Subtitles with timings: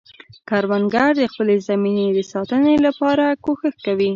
[0.49, 4.09] کروندګر د خپلې زمینې د ساتنې لپاره کوښښ کوي